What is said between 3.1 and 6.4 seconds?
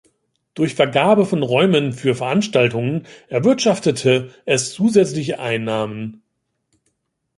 erwirtschaftete es zusätzliche Einnahmen.